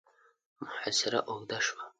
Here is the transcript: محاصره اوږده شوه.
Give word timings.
محاصره 0.61 1.19
اوږده 1.29 1.57
شوه. 1.65 1.83